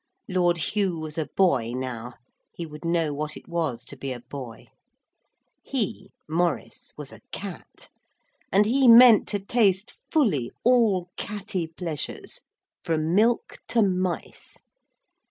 [0.27, 2.15] Lord Hugh was a boy now;
[2.55, 4.65] he would know what it was to be a boy.
[5.61, 7.87] He, Maurice, was a cat,
[8.51, 12.41] and he meant to taste fully all catty pleasures,
[12.83, 14.57] from milk to mice.